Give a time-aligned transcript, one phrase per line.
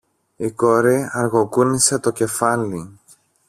[0.35, 2.99] Η κόρη αργοκούνησε το κεφάλι.